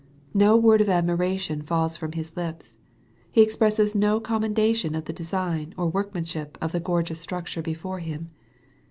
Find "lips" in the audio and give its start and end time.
2.35-2.75